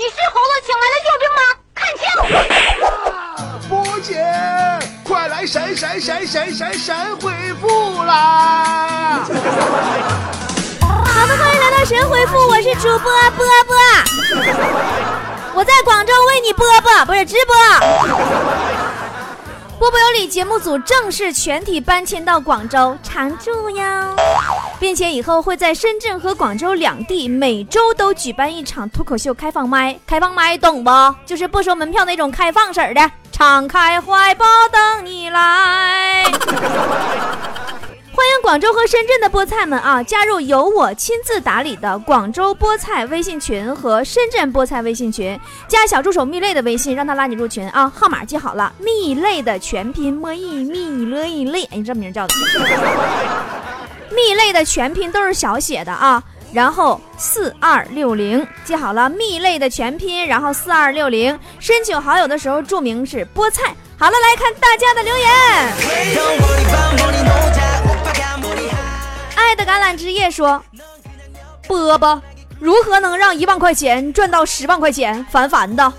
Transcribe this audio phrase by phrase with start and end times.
[0.00, 1.42] 你是猴子请来的救兵吗？
[1.76, 2.08] 看清！
[3.68, 4.16] 波姐，
[5.04, 7.30] 快来神神神神神神回
[7.60, 9.20] 复啦！
[10.80, 13.76] 好的，欢迎来到神回复，我是主播波波，
[15.52, 17.54] 我在广州为你播播，不是直播。
[19.80, 24.14] 波波有理节目组正式全体搬迁到广州常驻哟，
[24.78, 29.98] 并且以后会在深圳和广州两地每周都举办一场脱口秀开放麦。
[30.06, 30.90] 开放麦懂不？
[31.24, 36.24] 就是不收门票那种开放式的，敞开怀抱等你来。
[38.20, 47.88] 欢迎广州和深圳的菠菜们啊，加入由我亲自打理的广州菠菜微信群和深圳菠菜微信群，加小助手蜜类的微信，让他拉你入群啊。
[47.88, 52.34] 号码记好了，蜜类的全拼莫一蜜了一类，哎，这名叫的。
[54.10, 63.74] 蜜类的全拼都是小写的啊，然后四二六零记好了，蜜类的全拼，然后四二六零，申请好友的时候注明是菠菜。
[63.96, 65.26] 好了，来看大家的留言。
[69.50, 70.62] 爱的橄榄枝叶说
[71.66, 72.22] ：“波波，
[72.60, 75.26] 如何能让一万块钱赚到十万块钱？
[75.28, 75.92] 烦烦的。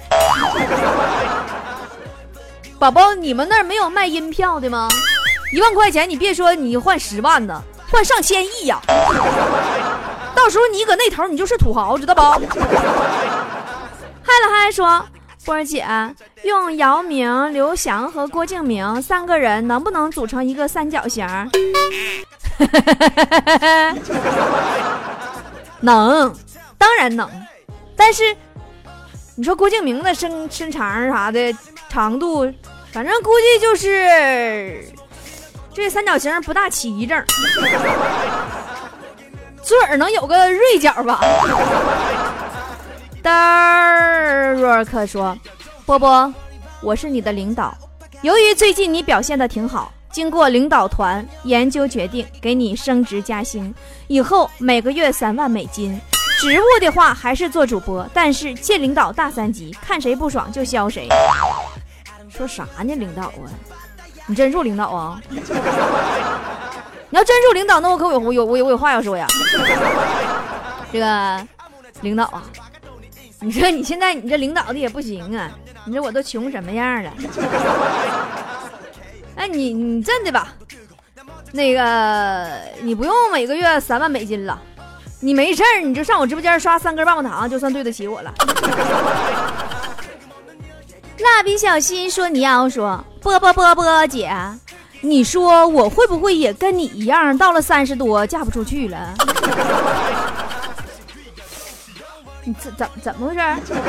[2.80, 4.88] 宝宝，你们那儿没有卖音票的吗？
[5.52, 8.80] 一万块钱，你别说你换十万呢，换上千亿呀！
[10.34, 12.22] 到时候你搁那头，你就是土豪，知道不？”
[14.24, 15.06] 嗨了嗨说。
[15.44, 15.84] 波儿姐，
[16.44, 21.28] 用姚明、刘翔和郭敬明三个人能不能组成一个三角形？
[25.82, 26.32] 能，
[26.78, 27.28] 当然能。
[27.96, 28.36] 但是
[29.36, 31.54] 你说郭敬明的身身长啥的
[31.90, 32.54] 长度，
[32.92, 34.86] 反正估计就是
[35.74, 37.26] 这三角形不大齐整，
[39.64, 41.20] 嘴儿能有个锐角吧。
[43.24, 45.38] D a r k 说
[45.86, 46.34] ：“波波，
[46.82, 47.78] 我是你的领导。
[48.24, 53.74] 由于最近你表现的挺好，经过领导团研究，决定给你升职加薪，
[54.08, 56.00] 以后每个月三万美金。
[56.40, 61.08] 职务的话还是做主播，但是见领导大三级，看谁不爽就削谁。
[62.28, 63.46] 说啥呢，领导啊？
[64.26, 65.22] 你真是领导啊？
[65.30, 69.28] 你要真是领导，那我可有我有我有我有话要说呀。
[70.92, 71.48] 这个
[72.02, 72.44] 领导啊。”
[73.44, 75.50] 你说你现在你这领导的也不行啊！
[75.86, 77.12] 你说我都穷什么样了？
[79.36, 80.54] 哎，你你真的吧？
[81.52, 82.48] 那个
[82.82, 84.62] 你不用每个月三万美金了，
[85.20, 88.32] 你没事儿你就上我直播间刷三根棒棒糖，就算对得起我了。
[91.18, 94.32] 蜡笔小新说：“你要说波波波波姐，
[95.02, 99.16] 你说我会不会也跟你一样，到了三十多嫁不出去了？”
[102.44, 103.42] 你怎怎怎么回事？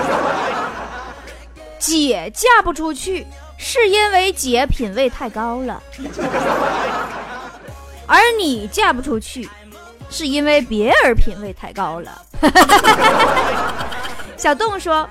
[1.78, 3.26] 姐嫁不出去，
[3.56, 5.82] 是因为姐品味太高了；
[8.06, 9.48] 而你嫁不出去，
[10.08, 12.22] 是因为别人品味太高了。
[14.36, 15.08] 小动物说：“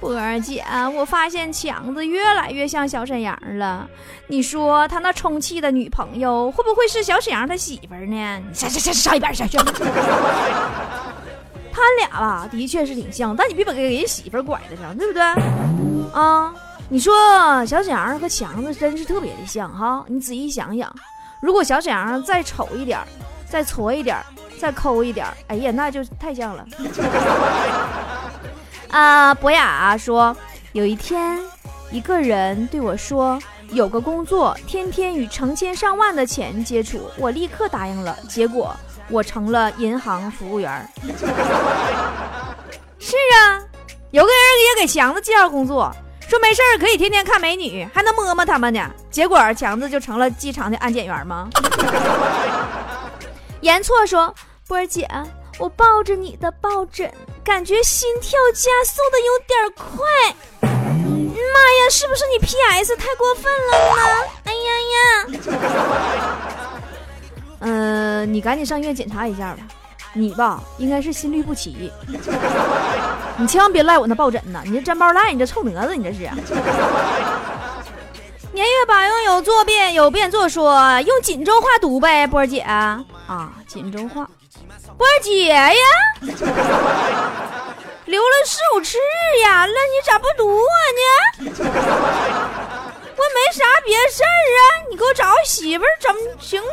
[0.00, 3.86] 波儿姐，我发现强子越来越像小沈阳了。
[4.26, 8.40] 你说他那充气的女朋友会不会是小沈阳他媳妇呢？
[8.52, 9.44] 上上上上一边去。”
[11.78, 15.22] 他俩吧，的确是挺像，但你别把给人媳妇拐了上，对不对？
[16.12, 16.52] 啊，
[16.88, 17.14] 你说
[17.64, 20.92] 小沈阳和强子真是特别的像哈，你仔细想想，
[21.40, 22.98] 如果小沈阳再丑一点，
[23.48, 24.18] 再矬一点，
[24.60, 26.66] 再抠一点，哎呀，那就太像了。
[28.90, 30.36] 啊，博雅说，
[30.72, 31.38] 有一天，
[31.92, 33.38] 一个人对我说，
[33.70, 38.74] 有个工作，天天与成千上万的钱接触，我立刻答应了，结果。
[39.10, 40.88] 我成了银行服务员
[42.98, 43.60] 是啊，
[44.10, 44.36] 有个人
[44.76, 45.90] 也给强子介绍工作，
[46.28, 48.90] 说没事儿可以天天看美女，还能摸摸他们呢。
[49.10, 51.48] 结果强子就成了机场的安检员吗？
[53.62, 54.34] 言错说，
[54.66, 55.08] 波儿姐，
[55.58, 60.06] 我抱着你的抱枕，感觉心跳加速的有点快。
[60.60, 63.94] 妈呀，是不是你 PS 太过分了呢？
[64.44, 64.98] 哎呀呀！
[67.60, 69.58] 嗯，你赶紧上医院检查一下吧。
[70.14, 71.92] 你吧，应该是心律不齐。
[73.36, 74.60] 你千万别赖我那抱枕呢！
[74.64, 76.20] 你这粘包赖，你这臭蛾子，你这是。
[78.52, 83.04] 年月把用有作变，有变作说，用锦州话读呗，波儿姐啊，
[83.68, 84.28] 锦州话，
[84.96, 85.68] 波儿姐呀，
[88.06, 88.96] 留了四五次
[89.44, 90.64] 呀，那你咋不读我
[90.98, 91.52] 呢？
[93.18, 96.68] 我没啥别事儿啊，你给我找个媳妇儿怎么行不？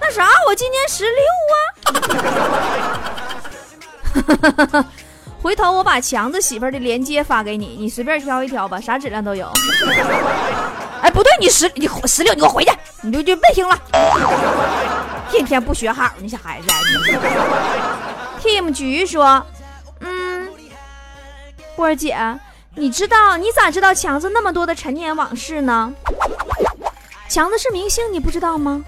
[0.00, 1.24] 那啥，我今年十六
[4.72, 4.86] 啊。
[5.42, 9.50] 回头我把强子媳妇的链接发给你，你随便挑一挑吧，啥质量都有。
[11.02, 12.70] 哎，不对，你十你十六，你给我回去，
[13.02, 13.76] 你就就别听了，
[15.30, 16.68] 天天不学好，你小孩子。
[18.40, 19.44] Team 菊说，
[20.00, 20.48] 嗯，
[21.76, 22.16] 波儿姐，
[22.78, 25.92] 你知道你咋知道强子那么多的陈年往事呢？
[27.28, 28.84] 强子是明星，你不知道吗？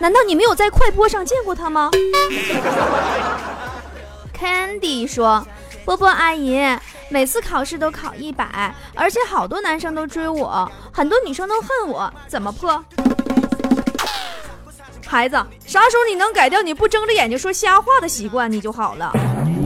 [0.00, 1.88] 难道你没有在快播上见过他吗？
[4.36, 5.46] Candy 说
[5.86, 6.60] ：“波波阿姨，
[7.10, 12.84] 每次考试都考一百，而且好多男生都追我，很多女生都恨我，怎么破？”
[15.06, 19.12] 孩子，啥时候你能改掉你不睁着眼睛说瞎话的习惯，你就好了。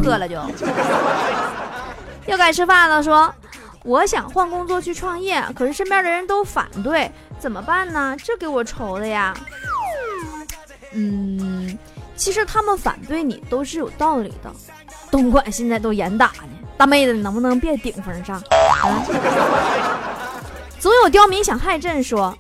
[0.03, 0.37] 破了就。
[2.27, 3.35] 又该吃饭了，说
[3.87, 8.17] ：“我想换工作去创业，可是身边的人都反对，怎么办呢？
[8.23, 9.33] 这给我愁的呀。”
[10.93, 11.79] 嗯，
[12.17, 14.53] 其实他们反对你都是有道理的。
[15.09, 18.37] 东莞现在都严打呢，大妹子你能不能别顶风上？
[18.37, 19.05] 啊！
[20.81, 22.37] 总有刁民想害朕，说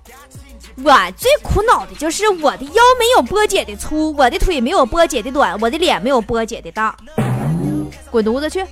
[0.82, 6.96] 我最苦恼的就是我的腰没有波姐的粗，我的腿没有波姐的短，我的脸没有波姐的大。
[8.10, 8.66] 滚犊子去！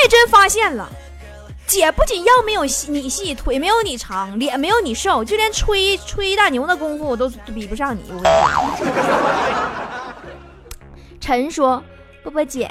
[0.00, 0.88] 嗯，我也真发现了。
[1.66, 8.02] 姐不仅腰没有你细，腿没有你长，脸没有你瘦，就连吹吹大牛的功夫我都比不上你。
[11.20, 11.82] 陈说
[12.24, 12.68] ：“波波姐，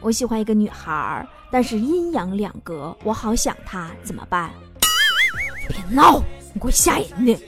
[0.00, 4.50] 我喜欢一个女孩，但是阴阳两隔，我好想她，怎么办？”
[5.68, 6.20] 别闹，
[6.52, 7.38] 你给我吓人的！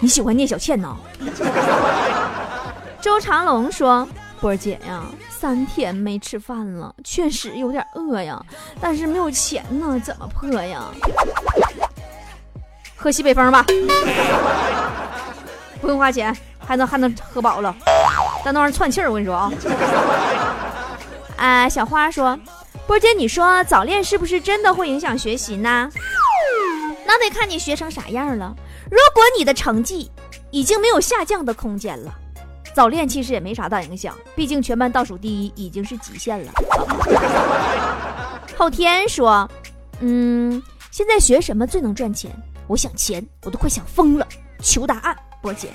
[0.00, 0.96] 你喜欢聂小倩呢？
[3.00, 4.06] 周长龙说。
[4.40, 8.44] 波儿姐呀，三天没吃饭了，确实有点饿呀，
[8.80, 10.84] 但是没有钱呢，怎么破呀？
[12.96, 13.64] 喝西北风吧，
[15.80, 17.74] 不用花钱，还能还能喝饱了，
[18.44, 19.52] 但那玩意儿串气儿，我跟你说啊。
[21.36, 22.38] 啊， 小花说，
[22.86, 25.90] 波姐，你说早恋是不是真的会影响学习呢？
[27.06, 28.54] 那得看你学成啥样了。
[28.90, 30.10] 如果你的成绩
[30.50, 32.12] 已经没有下降的空间了。
[32.74, 36.52] 早恋其实也没啥大影响，毕竟全班倒数第一已经是极限了。
[38.58, 39.48] 后天说，
[40.00, 40.60] 嗯，
[40.90, 42.30] 现在学什么最能赚钱？
[42.66, 44.26] 我想钱，我都快想疯了。
[44.60, 45.68] 求答案，波姐。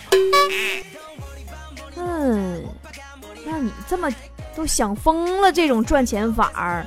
[1.95, 2.63] 嗯，
[3.45, 4.09] 那你这么
[4.55, 6.85] 都想疯了，这种赚钱法儿，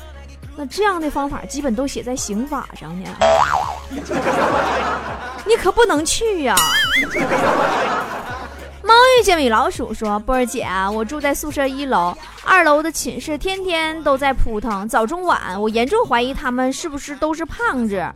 [0.57, 3.09] 那这样的方法基本都写在刑法上呢。
[5.47, 6.55] 你可不能去呀。
[8.93, 18.07] 猫遇见米老鼠说：“波儿姐，我住在宿舍一楼，二楼的寝室天天都在扑腾，早中晚，我严重怀疑他们是不是都是胖子。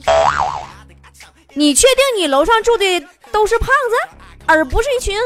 [1.55, 3.01] 你确定你楼上住的
[3.33, 5.17] 都是胖子，而不是一群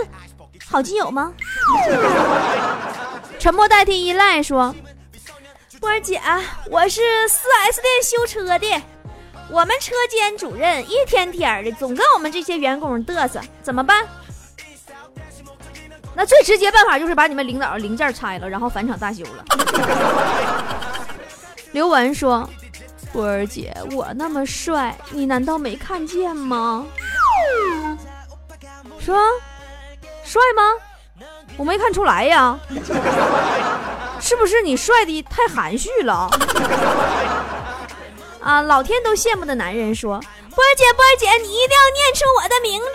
[0.70, 1.32] 好基友吗？”
[3.40, 4.72] 沉默代替依赖说
[5.80, 6.20] ：“波儿姐，
[6.70, 8.82] 我是 4S 店修车的，
[9.50, 14.06] 我们车间主任一天天的总跟我们这些员工嘚瑟，怎么办？”
[16.20, 19.44] 那最直接办法就是把你们领导的零件拆了，然后返厂大修了。
[21.72, 22.46] 刘文说
[23.10, 26.84] ：“波儿姐，我那么帅，你难道没看见吗？”
[29.00, 29.16] 说
[30.22, 31.24] ：“帅吗？
[31.56, 32.58] 我没看出来呀，
[34.20, 36.28] 是不是你帅的太含蓄了？”
[38.44, 40.20] 啊，老天都羡慕的男人说
[40.54, 42.88] ：“波儿姐，波儿姐，你一定要念出我的名字。”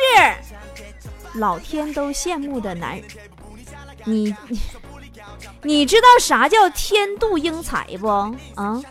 [1.35, 3.03] 老天都羡慕的男人，
[4.05, 4.59] 你你
[5.63, 8.81] 你知道啥叫天妒英才不啊？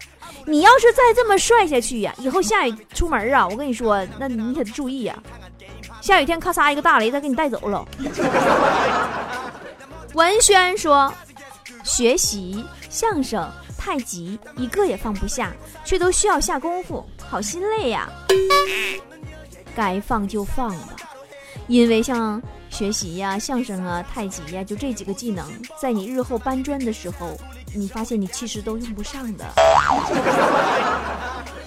[0.47, 5.17] 你要是再这么帅下去呀，以后下雨出门啊，我跟你说，那你得注意呀。
[6.03, 7.87] 下雨天咔嚓一个大雷，再给你带走了。
[10.13, 11.11] 文轩说，
[11.83, 15.51] 学习相声、太极一个也放不下，
[15.83, 18.07] 却都需要下功夫，好心累呀。
[19.75, 20.95] 该放就放吧。
[21.66, 25.47] 因为像学习呀、相声啊、太极呀，就这几个技能，
[25.80, 27.38] 在你日后搬砖的时候，
[27.75, 29.44] 你发现你其实都用不上的。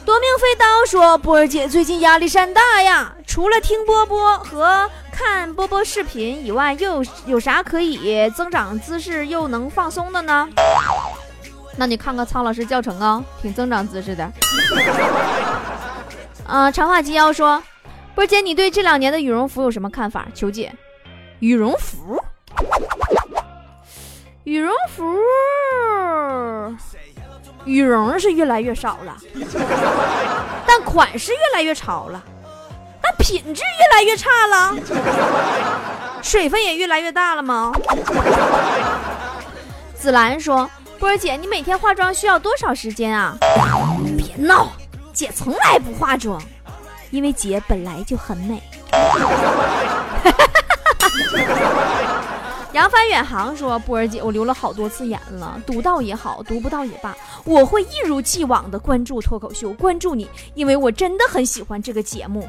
[0.06, 10.48] 夺命飞刀说：“波儿姐最近压力山大呀，除了听波波和看波波视频以外，又有有啥可以增长姿势又能放松的呢？
[11.76, 14.32] 那你看看苍老师教程啊，挺增长姿势的。
[16.46, 17.62] 啊， 长发及腰说。”
[18.18, 20.26] 波姐，你对这两年的羽绒服有什么看法？
[20.34, 20.74] 求解。
[21.38, 22.20] 羽绒服，
[24.44, 25.04] 羽绒服，
[27.66, 29.16] 羽绒是越来越少了，
[30.66, 32.24] 但款式越来越潮了，
[33.04, 34.76] 但品质越来越差了，
[36.24, 37.72] 水分也越来越大了吗？
[39.94, 43.38] 紫兰说：“波姐，你每天化妆需要多少时间啊？”
[44.18, 44.70] 别闹，
[45.14, 46.42] 姐从来不化妆，
[47.12, 48.62] 因为姐本来就很美。
[52.74, 62.48] 扬帆远航说：“波儿姐，我留了好多次言了，读到也好，读不到也罢，我会一如既往的关注脱口秀，关注你，因为我真的很喜欢这个节目。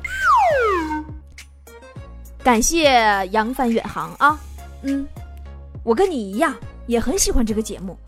[2.43, 4.39] 感谢扬帆远航啊，
[4.83, 5.07] 嗯，
[5.83, 6.55] 我跟你一样，
[6.87, 7.99] 也很喜欢这个节目。”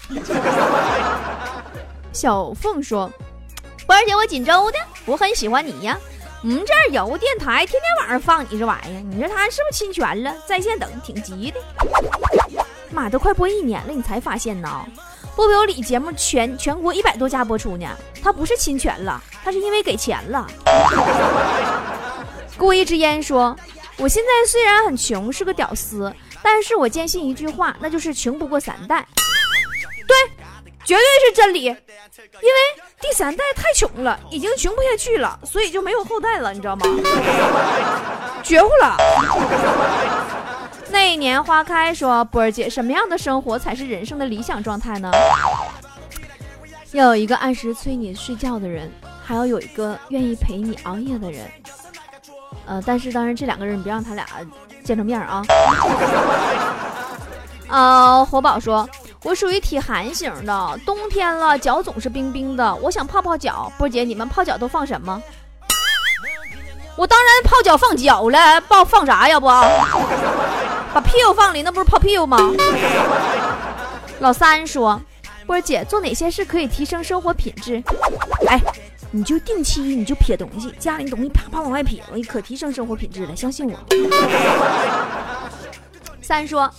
[2.13, 3.11] 小凤说
[3.87, 5.99] ：“波儿姐，我锦州的，我很喜欢你呀。”
[6.43, 10.35] 我们这儿有电台，天天晚上放你这玩意儿，你说他是不是侵权了？
[10.47, 11.61] 在线等，挺急的。
[12.91, 14.87] 妈，都快播一年了，你才发现呢？
[15.37, 17.87] 波波有理节目全全国一百多家播出呢，
[18.23, 20.47] 他不是侵权了，他是因为给钱了。
[22.57, 23.55] 过一支烟说
[23.99, 26.11] ：“我现在虽然很穷，是个屌丝，
[26.43, 29.07] 但是我坚信一句话，那就是穷不过三代。”
[30.91, 31.77] 绝对是真理，因为。
[33.01, 36.85] 第三代太穷了，已经穷不下去了，所以就没有后代了，你知道吗？
[38.43, 38.97] 绝户了。
[40.91, 45.11] 那一年花开说：“波儿姐，什么样的生活才是人生的理想状态呢？
[46.91, 48.93] 要有一个按时催你睡觉的人，
[49.25, 51.49] 还要有一个愿意陪你熬夜的人。
[52.67, 54.27] 呃，但是当然这两个人，你别让他俩
[54.85, 55.43] 见着面啊。
[57.69, 58.87] 呃，火宝说。
[59.23, 63.71] 我属于体寒型的，冬天了脚总是冰冰的，我想泡泡脚。
[63.77, 65.23] 波姐，你们泡脚都放什么？
[66.97, 69.39] 我当然泡脚放脚了，抱放啥呀？
[69.39, 69.47] 不，
[70.95, 72.39] 把屁股放里，那不是泡屁股吗？
[74.21, 74.99] 老三说，
[75.47, 77.83] 波姐做哪些事可以提升生活品质？
[78.49, 78.59] 哎，
[79.11, 83.79] 你就定期你就撇东西，家里东西啪啪往外撇，可提升生活品质了，相信我。
[86.23, 86.71] 三说。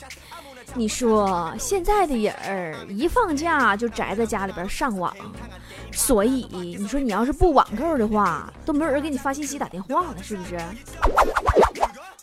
[0.74, 5.14] 你说现在的人儿一放假就宅在家里边上网，
[5.92, 10.58] 所以你说你要是不网购的话，都没有人给你发信息打电话了，是不是？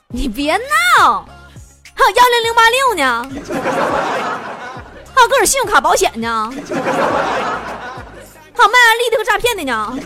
[0.09, 1.29] 你别闹，
[1.95, 3.29] 还有幺零零八六呢，
[5.15, 6.65] 还有各种信用卡保险呢，还有
[8.71, 9.99] 卖安利的和诈骗的呢。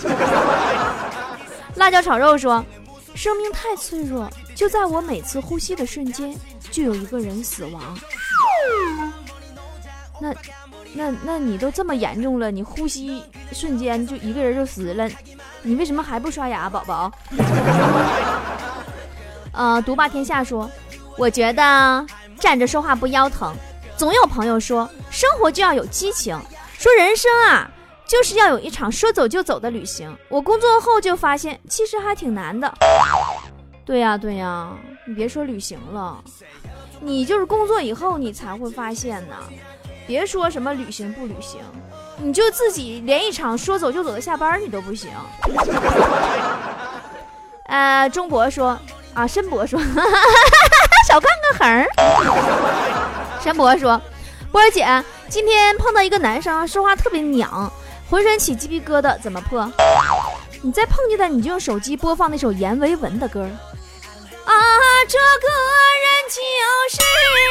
[1.76, 2.64] 辣椒炒肉说
[3.14, 6.36] ：“生命太脆弱，就在我每次呼吸的瞬间，
[6.70, 7.80] 就有一个人死亡。”
[10.20, 10.34] 那，
[10.94, 15.08] 那，那你都这么严重了，你呼吸瞬间就一个人就死了，
[15.62, 17.12] 你为什么还不刷牙，宝宝？
[19.52, 20.70] 呃，独霸天下说，
[21.18, 22.06] 我觉得
[22.38, 23.54] 站着说话不腰疼。
[23.96, 26.38] 总有朋友说，生活就要有激情，
[26.78, 27.70] 说人生啊，
[28.06, 30.16] 就是要有一场说走就走的旅行。
[30.28, 32.72] 我工作后就发现，其实还挺难的。
[33.84, 34.70] 对呀，对呀，
[35.06, 36.22] 你别说旅行了。
[37.04, 39.36] 你就是工作以后，你才会发现呢。
[40.06, 41.60] 别说什么旅行不旅行，
[42.18, 45.10] 你就自己连一场说走就走的下班你都不行。
[47.66, 48.78] 呃，钟博说
[49.14, 49.78] 啊，申博说，
[51.08, 51.86] 少看个横。
[53.40, 54.00] 申博说，
[54.50, 54.86] 波儿姐
[55.28, 57.72] 今天碰到一个男生，说话特别娘，
[58.10, 59.70] 浑身起鸡皮疙瘩，怎么破？
[60.62, 63.48] 你再碰见他，你就用手机播放那首阎维文的歌。
[64.44, 64.52] 啊，
[65.08, 65.48] 这个
[66.32, 66.38] 就
[66.88, 66.96] 是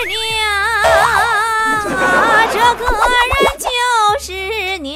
[0.07, 0.49] 娘，
[1.03, 2.85] 啊，这个
[3.37, 3.69] 人就
[4.19, 4.89] 是娘。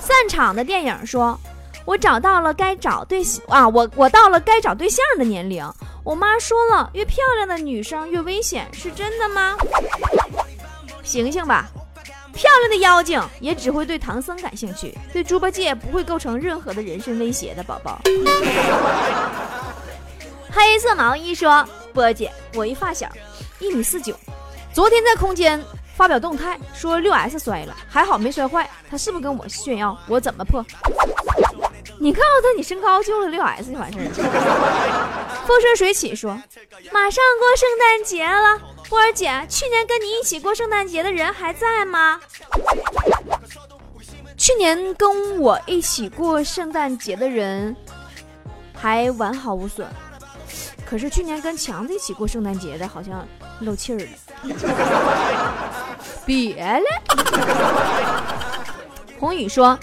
[0.00, 1.38] 散场的电影说
[1.86, 5.64] ：“我找到了该找对啊，我我到了该找对象的年龄。”
[6.02, 9.56] 我妈说了，越漂亮的女生越危险，是真的吗？
[11.04, 11.66] 醒醒吧！
[12.34, 18.00] 漂亮的妖精也只会对唐僧感兴趣，对猪八戒不会构成任何的人身威胁的宝宝。
[20.52, 23.08] 黑色毛衣说：“波姐，我一发小，
[23.58, 24.14] 一米四九，
[24.72, 25.60] 昨天在空间
[25.96, 28.68] 发表动态说六 S 摔了，还好没摔坏。
[28.90, 29.98] 他是不是跟我炫耀？
[30.06, 30.64] 我怎么破？
[31.98, 34.04] 你告诉他你身高就了六 S 就完事儿。
[35.46, 36.30] 风生水起说：
[36.92, 42.20] 马上过圣诞节了。”波儿姐，去年跟你一起过圣诞节的人还在吗？
[44.36, 47.74] 去年跟我一起过圣诞节的人
[48.74, 49.86] 还完好无损，
[50.84, 53.26] 可是去年跟强子一起过圣诞节的，好像
[53.60, 54.06] 漏气儿了。
[56.26, 56.84] 别了。
[59.18, 59.78] 红宇说：“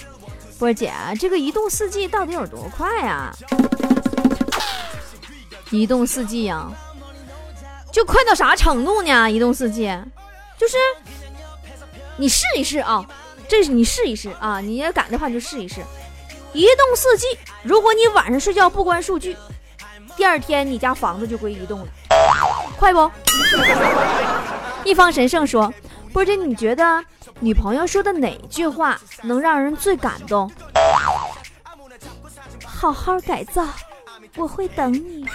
[0.59, 3.33] 波姐，这个移动四 G 到底有多快啊？
[5.71, 6.69] 移动四 G 呀。”
[7.91, 9.31] 就快到啥程度呢？
[9.31, 9.87] 移动四 G，
[10.59, 10.77] 就是
[12.17, 13.03] 你试一试啊，
[13.47, 15.81] 这是你试一试啊，你要敢的话就试一试。
[16.53, 17.25] 移动四 G，
[17.63, 19.35] 如果你晚上睡觉不关数据，
[20.19, 21.85] 第二天你家房子就归移动了，
[22.77, 23.09] 快不？
[24.83, 25.73] 一方神圣说
[26.11, 27.01] ：“波姐，你觉得
[27.39, 30.51] 女朋友说的哪句话能让人最感动？”
[32.67, 33.65] 好好改造，
[34.35, 35.25] 我会等你。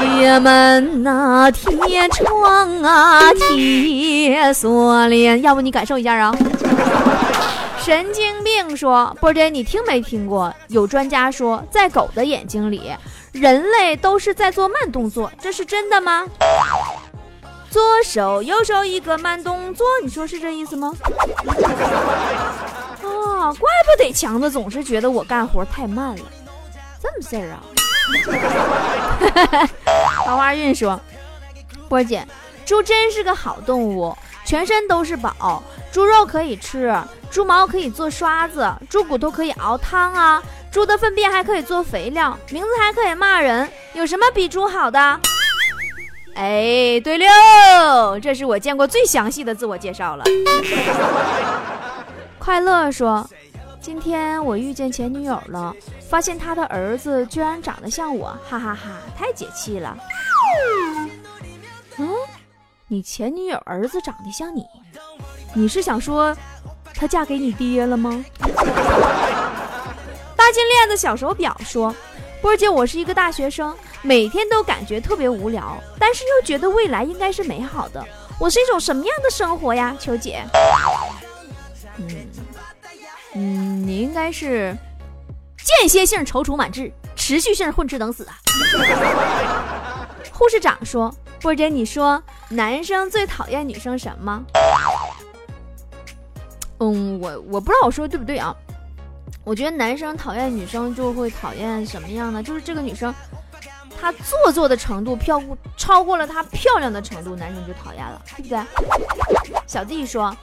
[0.00, 5.40] 铁门呐，铁窗啊，铁锁链。
[5.42, 6.36] 要不你感受一下啊？
[7.78, 10.52] 神经病说：“波姐，你听没听过？
[10.66, 12.90] 有专家说，在狗的眼睛里，
[13.40, 16.26] 人类都是在做慢动作，这是真的吗？”
[17.70, 20.92] 左手右手一个慢动作，你说是这意思吗？
[23.02, 26.22] 啊， 怪不得强子总是觉得我干活太慢了，
[27.02, 27.60] 这么事儿啊？
[30.24, 30.98] 桃花运说，
[31.88, 32.26] 波姐，
[32.64, 35.62] 猪真是个好动物，全身都是宝，
[35.92, 36.96] 猪肉可以吃，
[37.30, 40.42] 猪毛可以做刷子，猪骨头可以熬汤啊，
[40.76, 45.00] 猪的粪便还可以做肥料，名字还可以骂人，有什么比猪好的？
[46.34, 50.24] 哎，对了，这是我见过最详细的自我介绍了。
[52.38, 53.26] 快乐说，
[53.80, 55.74] 今天我遇见前女友了，
[56.10, 59.96] 发现她的儿子居然长得像我，哈哈哈，太解气了。
[61.96, 62.06] 嗯，
[62.86, 64.62] 你前女友儿子长得像你，
[65.54, 66.36] 你是想说
[66.94, 68.22] 她嫁给你爹了吗？
[70.46, 71.92] 大金链子小手表说，
[72.40, 73.76] 波姐，我是一个大学生。
[74.00, 78.06] 每天都感觉特别无聊，但是又觉得未来应该是美好的。
[78.38, 80.44] 我是一种什么样的生活呀，秋姐？
[81.96, 82.06] 嗯
[83.34, 84.72] 嗯，你应该是
[85.80, 88.38] 间歇性踌躇满志，持续性混吃等死啊。
[90.30, 91.12] 护士长说
[91.42, 94.40] ：“波姐，你说男生最讨厌女生什么？”
[96.78, 98.54] 嗯，我我不知道我说的对不对啊？
[99.46, 102.42] 我觉得男生讨厌女生就会讨厌什么样呢？
[102.42, 103.14] 就是这个女生。
[103.98, 108.58] 她做作的程度漂过超过了她漂亮的程度，男生就讨厌了，对不对？
[109.64, 110.36] 小弟说，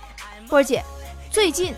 [0.48, 0.82] 波儿姐，
[1.30, 1.76] 最近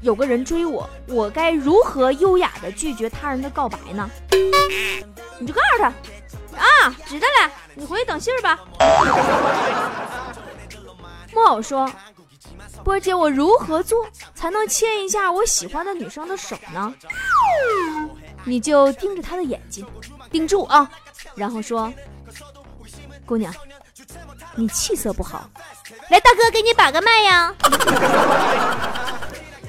[0.00, 4.10] 有个人追我，我该如何优雅的拒绝他人的告白呢？
[5.38, 5.84] 你就告诉他，
[6.58, 8.58] 啊，知道了，你回去等信儿吧。
[11.32, 11.88] 木偶说，
[12.84, 16.94] 波姐，我如何做才能牵一下我喜欢的女生的手呢？
[18.44, 19.86] 你就盯着她的眼睛，
[20.30, 20.88] 盯住啊！
[21.34, 21.90] 然后说
[23.24, 23.52] ：“姑娘，
[24.54, 25.48] 你气色不好，
[26.10, 27.54] 来，大哥给你把个脉呀。”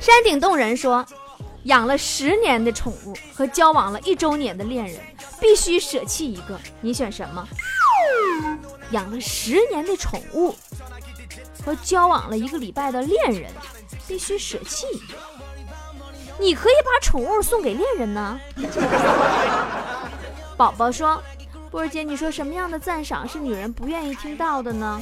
[0.02, 1.06] 山顶洞人说
[1.64, 5.00] ：“养了十年的宠物和交往了一周年的恋人，
[5.40, 7.48] 必须舍弃一个，你选什么？”
[8.92, 10.54] 养了十年的宠物
[11.66, 13.52] 和交往了一个礼拜的恋人，
[14.08, 14.86] 必须舍弃。
[16.38, 18.40] 你可以把宠物送给恋人呢。
[20.56, 21.22] 宝宝说。
[21.72, 25.02] 波儿姐，你说什么样的赞赏是女人不愿意听到的呢？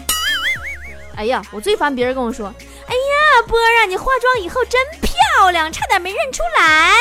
[1.15, 2.47] 哎呀，我最烦别人跟我说
[2.89, 6.91] ：“哎呀，波儿啊，你化妆以后真漂亮，差点没认出来。”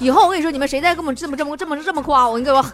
[0.00, 2.64] 以后我跟你说，你们谁再跟我这么这么这么这么夸我，你给我。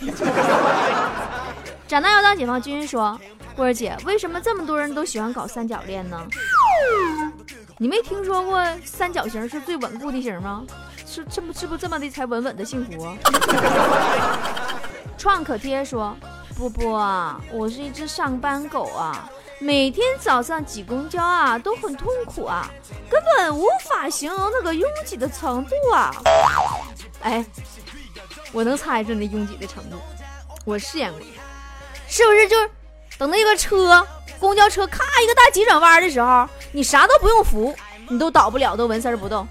[1.88, 3.18] 长大要当解放军说，
[3.56, 6.24] 波儿姐，为什么这么多人都喜欢搞三角恋呢？
[7.78, 10.64] 你没听说过三角形是最稳固的形吗？
[11.04, 13.08] 是这不是不这么的才稳稳的幸福？
[15.16, 16.16] 创可贴说：
[16.56, 19.28] 波波，我是一只上班狗啊，
[19.60, 22.70] 每天早上挤公交啊都很痛苦啊，
[23.10, 26.12] 根本无法形容那个拥挤的程度啊。
[27.22, 27.44] 哎，
[28.52, 29.96] 我能猜出那拥挤的程度，
[30.64, 31.20] 我试验过，
[32.06, 32.48] 是不是？
[32.48, 32.70] 就是
[33.18, 34.06] 等那个车。
[34.40, 37.74] 公交车咔一个大急转弯的时候，你啥都不用扶，
[38.08, 39.44] 你都倒不了，都纹丝不动。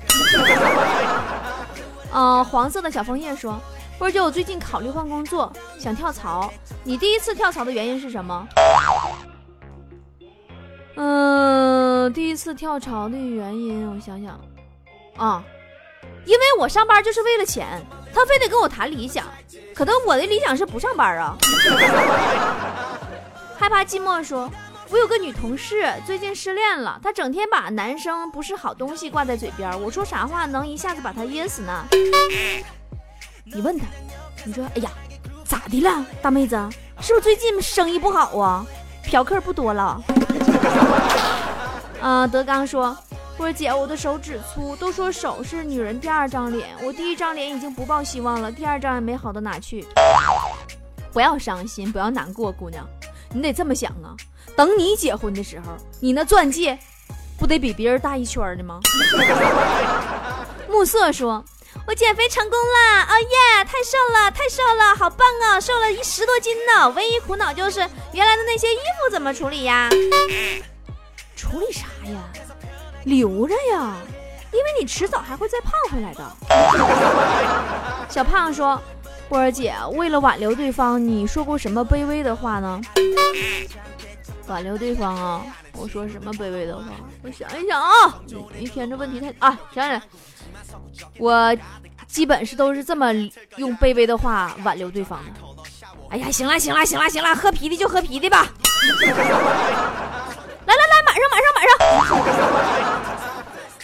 [2.14, 3.60] 嗯， 黄色的小枫叶说
[4.00, 6.50] ：“波姐，我最近考虑换工作，想跳槽。
[6.86, 8.48] 你第一次跳槽的原因是什么？”
[10.98, 14.40] 嗯，第一次跳槽的原因，我想想，
[15.16, 15.44] 啊，
[16.26, 17.82] 因为我上班就是为了钱，
[18.14, 19.26] 他非得跟我谈理想，
[19.74, 21.38] 可能我的理想是不上班啊。
[23.58, 24.52] 害怕寂寞说。
[24.90, 26.98] 我有个女同事，最近失恋了。
[27.04, 29.70] 她整天把男生不是好东西挂在嘴边。
[29.82, 31.86] 我说啥话能一下子把她噎死呢？
[33.44, 33.86] 你问她，
[34.46, 34.90] 你说，哎呀，
[35.44, 36.56] 咋的了，大妹子？
[37.02, 38.66] 是不是最近生意不好啊？
[39.04, 40.02] 嫖客不多了？
[42.02, 42.96] 啊， 德刚说，
[43.38, 49.86] 波姐，我的手指粗，都说手是女人第二张脸，我第一张脸已经不抱希望了，第二张也没好到哪去。
[51.12, 52.86] 不要伤心，不要难过，姑娘，
[53.34, 54.16] 你得这么想啊。
[54.56, 56.78] 等你结婚的时候，你那钻戒
[57.38, 58.80] 不得比别人大一圈的吗？
[60.70, 61.44] 暮色说
[61.88, 63.64] ：“我减肥成功了，哦耶！
[63.64, 65.58] 太瘦了，太瘦了，好棒啊！
[65.58, 66.90] 瘦了一十多斤呢。
[66.90, 67.80] 唯一苦恼就是
[68.12, 69.90] 原来的那些衣服怎么处理呀？
[71.38, 72.22] 处理啥呀？
[73.06, 73.96] 留着呀，
[74.52, 76.30] 因为你迟早还会再胖回来的。
[78.10, 78.82] 小胖说
[79.30, 82.82] ：“波儿姐，为了挽留对方，你说过什么卑微的话呢？”
[84.48, 86.84] 挽留对方啊，我说什么卑微的话？
[87.24, 88.20] 我想一想啊，
[88.60, 90.02] 一天这问题太啊，想想。
[91.20, 91.56] 我
[92.08, 93.14] 基本是都是这么
[93.58, 95.32] 用卑微的话挽留对方的。
[96.10, 98.48] 哎呀，行了行了行了行了，喝啤的就喝啤的吧。
[100.66, 101.78] 来来来，马上马上马上。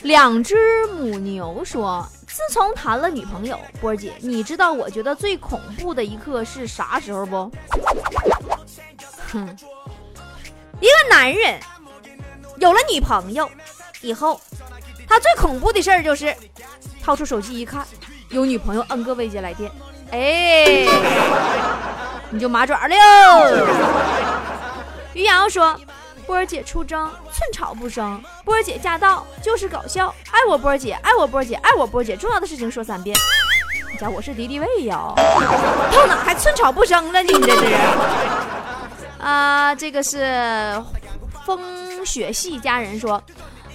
[0.03, 0.55] 两只
[0.87, 7.49] 母牛说：“自从谈了女朋友，波儿姐，你知道我觉得最恐怖的一刻是啥时候不？”
[9.31, 9.57] 哼，
[10.83, 11.57] 一个男人
[12.57, 13.49] 有了女朋友
[14.01, 14.41] 以后，
[15.07, 16.35] 他最恐怖的事儿就是。
[17.01, 17.85] 掏出手机一看，
[18.29, 19.69] 有女朋友 N 个未接来电，
[20.11, 20.87] 哎，
[22.29, 22.95] 你就麻爪了。
[25.13, 25.77] 于洋说
[26.25, 30.15] ：“波儿姐出征，寸草不生；波儿姐驾到，就是搞笑。
[30.31, 32.15] 爱我波儿姐，爱我波儿姐，爱我波儿姐。
[32.15, 33.13] 重要的事情说三遍。
[33.91, 35.11] 你家我是敌敌畏呀，
[35.91, 37.21] 到哪还寸草不生了？
[37.21, 37.65] 你这是？
[39.23, 40.81] 啊，这个是
[41.45, 43.23] 风雪系家人说。”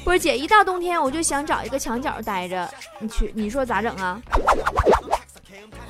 [0.04, 2.66] 波姐，一到冬天我就想找一个墙角待着，
[2.98, 4.18] 你去，你说咋整啊？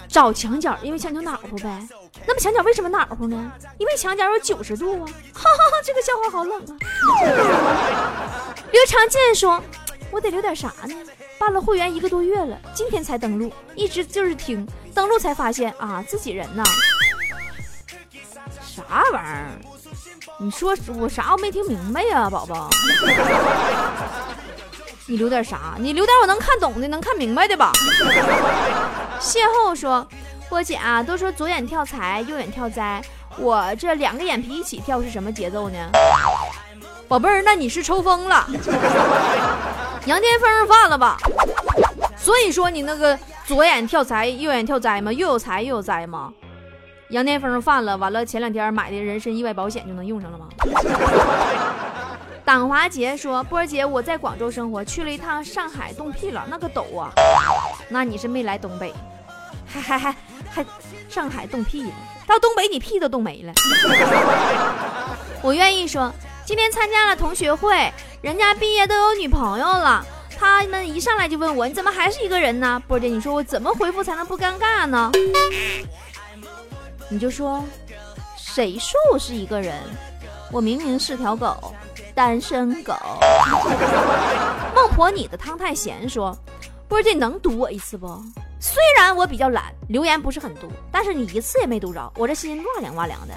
[0.08, 1.86] 找墙角，因为墙角暖和呗。
[2.26, 3.52] 那么墙角为什么暖和呢？
[3.78, 5.06] 因为墙角有九十度啊！
[5.32, 6.74] 哈哈哈，这个笑话好冷啊。
[8.72, 9.62] 刘长健说
[10.10, 10.94] ：“我得留点啥呢？
[11.38, 16.64] 办了会员一个多月了，今天才登录，一直就是听，登录才发现啊，自己人呐。
[18.88, 19.58] 啥玩意儿？”
[20.40, 22.70] 你说我啥我没听明白呀，宝宝。
[25.06, 25.74] 你留点啥？
[25.78, 27.72] 你留点我能看懂的、能看明白的吧。
[29.20, 30.06] 邂逅说
[30.48, 33.02] ：“波姐啊，都说左眼跳财，右眼跳灾，
[33.38, 35.78] 我这两个眼皮一起跳是什么节奏呢？”
[37.08, 38.46] 宝贝儿，那你是抽风了，
[40.04, 41.16] 羊癫疯犯了吧？
[42.16, 45.10] 所以说你那个左眼跳财，右眼跳灾吗？
[45.10, 46.30] 又有财又有灾吗？
[47.10, 50.48] 羊癫疯犯了，完了前两天买的人身意外保险就能用上了吗？
[52.44, 57.10] 党华杰说：“波姐，我在广州生活，去了一趟上海冻屁了，那个抖啊！
[57.88, 58.92] 那你是没来东北，
[59.66, 60.14] 还还还
[60.50, 60.66] 还
[61.08, 61.92] 上海冻屁了，
[62.26, 63.52] 到东北你屁都冻没了。
[65.42, 66.12] 我愿意说，
[66.44, 67.90] 今天参加了同学会，
[68.20, 70.04] 人家毕业都有女朋友了，
[70.38, 72.82] 他们一上来就问我，你怎么还是一个人呢？
[72.86, 75.10] 波姐，你说我怎么回复才能不尴尬呢？”
[77.10, 77.64] 你就说，
[78.36, 79.74] 谁说我是一个人？
[80.52, 81.72] 我明明是条狗，
[82.14, 82.94] 单身狗。
[84.74, 86.06] 孟婆，你的汤太咸。
[86.06, 86.36] 说，
[86.86, 88.22] 波姐，你能堵我一次不？
[88.60, 93.32] 虽然我比较懒，留言不是很多，但是你一次也没堵着，我这心哇凉哇凉的。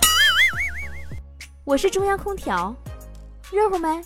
[1.63, 2.75] 我是中央空调，
[3.51, 4.01] 热乎没？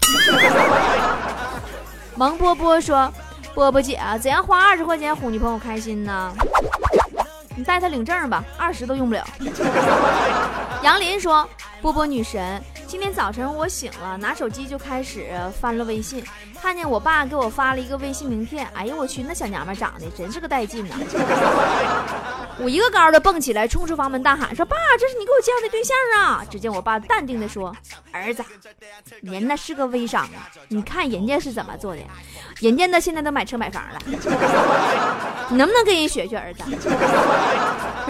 [2.16, 3.12] 王波波说，
[3.54, 6.34] 波波姐，怎样花二十块钱哄女朋友开心呢？
[7.56, 9.26] 你带他领证吧，二十都用不了。
[10.82, 11.48] 杨林说
[11.80, 15.26] ：“波波女神。”今天早晨我醒了，拿手机就开始
[15.60, 16.24] 翻了微信，
[16.62, 18.68] 看见我爸给我发了一个微信名片。
[18.74, 20.94] 哎呦我去，那小娘们长得真是个带劲呐！
[22.58, 27.74] 我一个高的蹦起来，冲出房门大喊说：“爸，这是你给我介绍的对象啊！”只见我爸淡定的说
[28.12, 28.42] ：“儿子，
[29.20, 32.00] 人那是个微商啊，你看人家是怎么做的，
[32.60, 33.98] 人家呢现在都买车买房了，
[35.50, 36.62] 你能不能跟人学学，儿子？”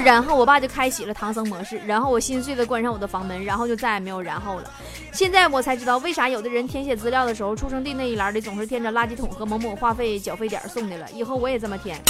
[0.05, 4.71] 然后我爸就开启了唐僧模式，然后我心碎的关上我的房门，然后就再也没有然后了。
[5.13, 11.07] 现在我才知道为啥有的人填写资料的时候，出生地那一栏里总是填着垃圾桶和某某话费缴费点送的了。
[11.13, 12.01] 以后我也这么填。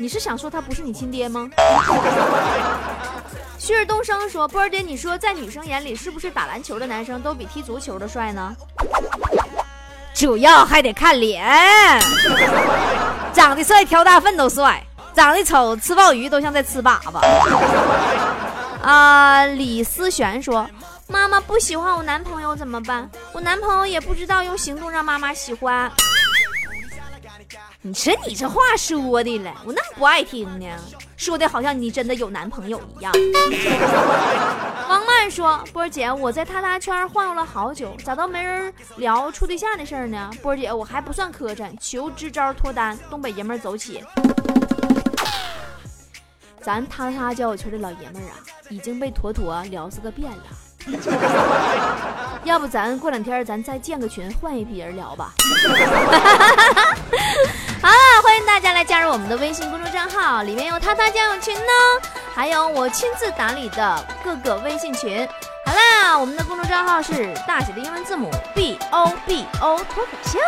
[0.00, 1.46] 你是想说他不是你亲爹吗？
[3.58, 8.56] 旭日东升说：“波儿姐，你说在女生眼里，是不是打篮球的男生都比踢足球的帅呢？
[10.14, 11.44] 主要还得看脸，
[13.34, 14.82] 长得帅挑大粪都帅，
[15.14, 17.20] 长得丑吃鲍鱼都像在吃粑粑。
[18.82, 20.66] ”啊，李思璇说。
[21.06, 23.10] 妈妈不喜欢我男朋友怎么办？
[23.32, 25.90] 我男朋友也不知道用行动让妈妈喜欢。
[27.82, 30.66] 你说你这话说的了，我那不爱听呢，
[31.16, 33.10] 说的好像你真的有男朋友一样。
[34.86, 40.30] 王曼说：“波儿姐，我在他他圈晃悠了好久，咋都没人聊处对象的事儿呢？
[40.42, 42.98] 波儿姐，我还不算磕碜，求支招脱单。
[43.08, 44.04] 东北爷们儿走起！
[46.60, 48.36] 咱他他交友圈的老爷们儿啊，
[48.68, 50.44] 已经被坨坨聊死个遍了。”
[52.44, 55.34] 要不咱过两天咱再建个群换一批人聊吧。
[57.82, 61.72] 好了欢迎大家来加入我们的微信公众账号里面有他他交友群呢
[62.34, 65.26] 还有我亲自打理的各个微信群。
[65.64, 70.38] 好啦我们的公众账号是大写的英文字母 bobo 脱口秀。